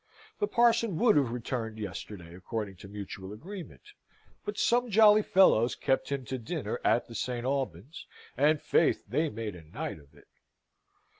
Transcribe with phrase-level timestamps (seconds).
[0.39, 3.83] The parson would have returned yesterday according to mutual agreement,
[4.43, 7.45] but some jolly fellows kept him to dinner at the St.
[7.45, 10.27] Alban's, and, faith, they made a night of it.